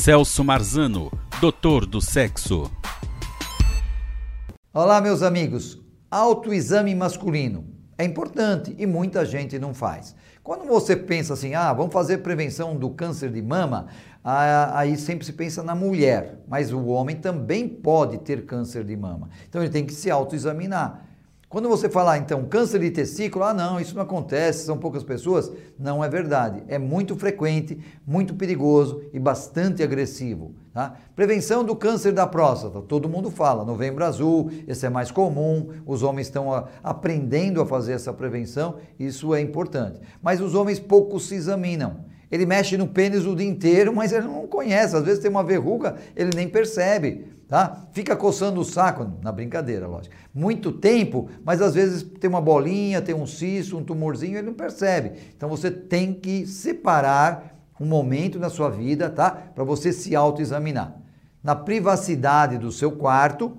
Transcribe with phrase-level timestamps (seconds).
[0.00, 1.10] Celso Marzano,
[1.40, 2.70] doutor do sexo.
[4.72, 5.76] Olá, meus amigos.
[6.08, 7.66] Autoexame masculino
[7.98, 10.14] é importante e muita gente não faz.
[10.40, 13.88] Quando você pensa assim, ah, vamos fazer prevenção do câncer de mama,
[14.22, 19.28] aí sempre se pensa na mulher, mas o homem também pode ter câncer de mama.
[19.48, 21.07] Então ele tem que se autoexaminar.
[21.48, 25.50] Quando você falar, então, câncer de testículo, ah, não, isso não acontece, são poucas pessoas,
[25.78, 26.62] não é verdade.
[26.68, 30.54] É muito frequente, muito perigoso e bastante agressivo.
[30.74, 30.94] Tá?
[31.16, 36.02] Prevenção do câncer da próstata, todo mundo fala, novembro azul, esse é mais comum, os
[36.02, 40.02] homens estão a, aprendendo a fazer essa prevenção, isso é importante.
[40.20, 42.04] Mas os homens pouco se examinam.
[42.30, 45.42] Ele mexe no pênis o dia inteiro, mas ele não conhece, às vezes tem uma
[45.42, 47.88] verruga, ele nem percebe tá?
[47.92, 50.14] Fica coçando o saco, na brincadeira, lógico.
[50.34, 54.54] Muito tempo, mas às vezes tem uma bolinha, tem um cisto, um tumorzinho, ele não
[54.54, 55.12] percebe.
[55.34, 59.30] Então você tem que separar um momento na sua vida, tá?
[59.30, 60.94] Para você se autoexaminar.
[61.42, 63.56] Na privacidade do seu quarto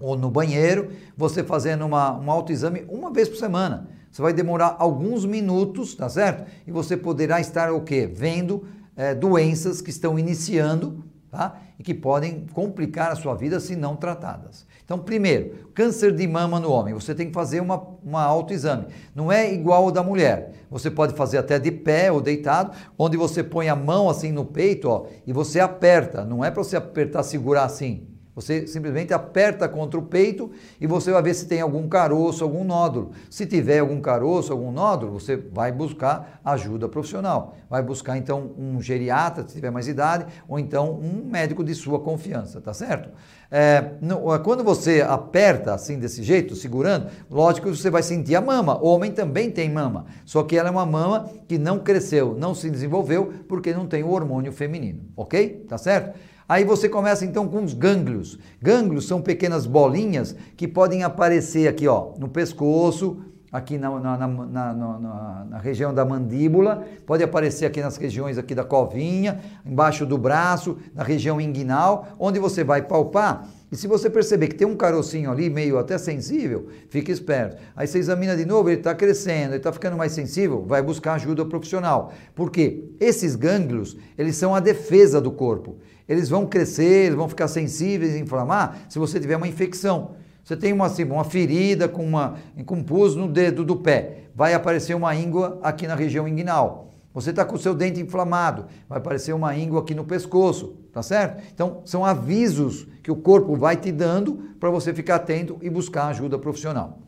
[0.00, 3.88] ou no banheiro, você fazendo uma, um autoexame uma vez por semana.
[4.10, 6.50] Você vai demorar alguns minutos, tá certo?
[6.66, 8.06] E você poderá estar o quê?
[8.06, 8.64] Vendo
[8.96, 11.56] é, doenças que estão iniciando tá?
[11.78, 14.66] e que podem complicar a sua vida se não tratadas.
[14.84, 18.86] Então, primeiro, câncer de mama no homem, você tem que fazer uma, uma autoexame.
[19.14, 20.52] Não é igual ao da mulher.
[20.70, 24.44] Você pode fazer até de pé ou deitado, onde você põe a mão assim no
[24.44, 26.22] peito ó, e você aperta.
[26.22, 28.06] Não é para você apertar, segurar assim.
[28.34, 32.64] Você simplesmente aperta contra o peito e você vai ver se tem algum caroço, algum
[32.64, 33.10] nódulo.
[33.28, 37.56] Se tiver algum caroço, algum nódulo, você vai buscar ajuda profissional.
[37.68, 42.00] Vai buscar então um geriatra, se tiver mais idade, ou então um médico de sua
[42.00, 43.10] confiança, tá certo?
[43.50, 48.40] É, no, quando você aperta assim desse jeito, segurando, lógico que você vai sentir a
[48.40, 48.82] mama.
[48.82, 52.54] O homem também tem mama, só que ela é uma mama que não cresceu, não
[52.54, 55.66] se desenvolveu porque não tem o hormônio feminino, ok?
[55.68, 56.18] Tá certo?
[56.48, 58.38] Aí você começa então com os gânglios.
[58.60, 63.22] Gânglios são pequenas bolinhas que podem aparecer aqui ó, no pescoço,
[63.52, 68.64] aqui na, na, na, na, região da mandíbula, pode aparecer aqui nas regiões aqui da
[68.64, 73.46] covinha, embaixo do braço, na região inguinal, onde você vai palpar.
[73.70, 77.58] E se você perceber que tem um carocinho ali, meio até sensível, fique esperto.
[77.76, 81.14] Aí você examina de novo, ele está crescendo, ele está ficando mais sensível, vai buscar
[81.14, 82.12] ajuda profissional.
[82.34, 85.76] Porque esses gânglios, eles são a defesa do corpo.
[86.08, 90.21] Eles vão crescer, eles vão ficar sensíveis, inflamar, se você tiver uma infecção.
[90.42, 92.34] Você tem uma, assim, uma ferida com, uma,
[92.66, 96.90] com pus no dedo do pé, vai aparecer uma íngua aqui na região inguinal.
[97.14, 101.02] Você está com o seu dente inflamado, vai aparecer uma íngua aqui no pescoço, tá
[101.02, 101.42] certo?
[101.52, 106.06] Então, são avisos que o corpo vai te dando para você ficar atento e buscar
[106.06, 106.98] ajuda profissional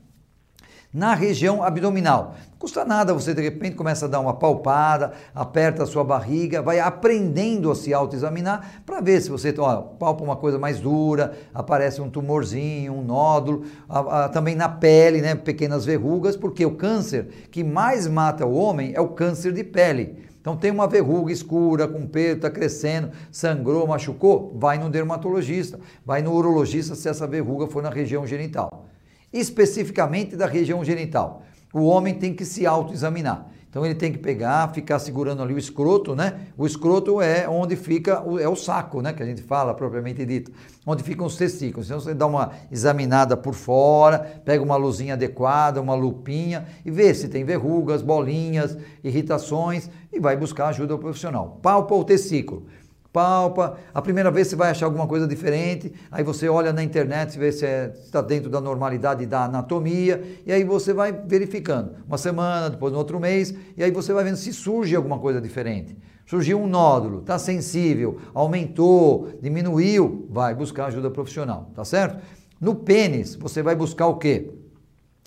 [0.95, 2.37] na região abdominal.
[2.53, 6.63] Não custa nada, você de repente começa a dar uma palpada, aperta a sua barriga,
[6.63, 11.37] vai aprendendo a se autoexaminar para ver se você ó, palpa uma coisa mais dura,
[11.53, 16.77] aparece um tumorzinho, um nódulo, a, a, também na pele, né, pequenas verrugas, porque o
[16.77, 20.23] câncer que mais mata o homem é o câncer de pele.
[20.41, 26.23] Então tem uma verruga escura, com pelo, está crescendo, sangrou, machucou, vai no dermatologista, vai
[26.23, 28.87] no urologista se essa verruga for na região genital
[29.35, 31.43] especificamente da região genital.
[31.73, 33.51] O homem tem que se autoexaminar.
[33.69, 36.43] Então ele tem que pegar, ficar segurando ali o escroto, né?
[36.57, 39.13] O escroto é onde fica, o, é o saco, né?
[39.13, 40.53] Que a gente fala propriamente dito,
[40.87, 41.89] onde ficam os testículos.
[41.89, 47.13] Então você dá uma examinada por fora, pega uma luzinha adequada, uma lupinha e vê
[47.13, 51.59] se tem verrugas, bolinhas, irritações e vai buscar ajuda profissional.
[51.61, 52.67] Palpa o testículo
[53.15, 53.79] palpa.
[53.95, 57.53] A primeira vez você vai achar alguma coisa diferente, aí você olha na internet, vê
[57.53, 61.93] se é, está dentro da normalidade da anatomia, e aí você vai verificando.
[62.09, 65.41] Uma semana, depois no outro mês, e aí você vai vendo se surge alguma coisa
[65.41, 65.97] diferente.
[66.27, 72.21] Surgiu um nódulo, está sensível, aumentou, diminuiu, vai buscar ajuda profissional, tá certo?
[72.61, 74.51] No pênis, você vai buscar o quê?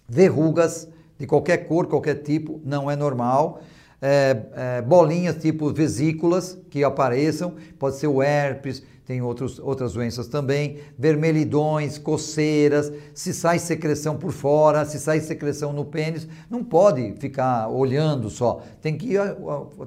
[0.09, 3.61] Verrugas de qualquer cor, qualquer tipo, não é normal
[4.01, 10.27] é, é, bolinhas tipo vesículas que apareçam, pode ser o herpes, tem outros, outras doenças
[10.27, 17.15] também, vermelhidões, coceiras, se sai secreção por fora, se sai secreção no pênis, não pode
[17.17, 19.13] ficar olhando só, tem que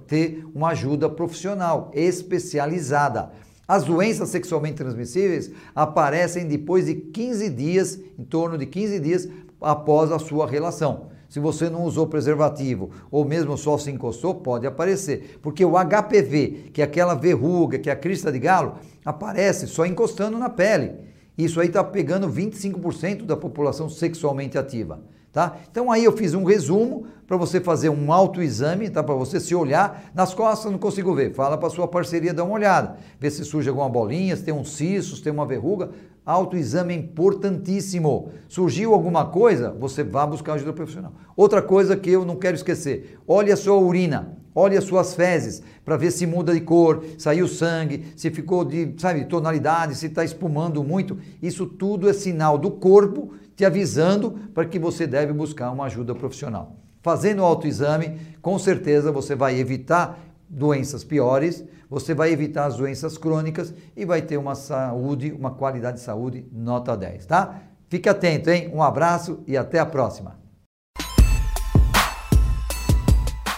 [0.07, 3.31] ter uma ajuda profissional, especializada.
[3.69, 9.29] As doenças sexualmente transmissíveis aparecem depois de 15 dias, em torno de 15 dias
[9.61, 11.11] após a sua relação.
[11.31, 15.39] Se você não usou preservativo ou mesmo só se encostou, pode aparecer.
[15.41, 18.75] Porque o HPV, que é aquela verruga, que é a crista de galo,
[19.05, 20.91] aparece só encostando na pele.
[21.39, 25.01] Isso aí está pegando 25% da população sexualmente ativa.
[25.33, 25.59] Tá?
[25.71, 29.01] Então aí eu fiz um resumo para você fazer um autoexame, tá?
[29.01, 31.33] Para você se olhar nas costas, não consigo ver.
[31.33, 34.65] Fala para sua parceria dar uma olhada, ver se surge alguma bolinha, se tem um
[34.65, 35.91] cisto, se tem uma verruga.
[36.27, 38.33] Autoexame é importantíssimo.
[38.49, 41.13] Surgiu alguma coisa, você vá buscar ajuda profissional.
[41.37, 44.37] Outra coisa que eu não quero esquecer: olhe a sua urina.
[44.53, 48.95] Olhe as suas fezes para ver se muda de cor, saiu sangue, se ficou de,
[48.99, 51.17] sabe, tonalidade, se está espumando muito.
[51.41, 56.15] Isso tudo é sinal do corpo te avisando para que você deve buscar uma ajuda
[56.15, 56.77] profissional.
[57.03, 60.19] Fazendo o autoexame, com certeza você vai evitar
[60.49, 65.99] doenças piores, você vai evitar as doenças crônicas e vai ter uma saúde, uma qualidade
[65.99, 67.61] de saúde nota 10, tá?
[67.87, 68.71] Fique atento, hein?
[68.73, 70.41] Um abraço e até a próxima.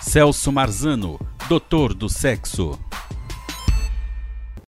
[0.00, 1.16] Celso Marzano,
[1.48, 2.76] doutor do sexo.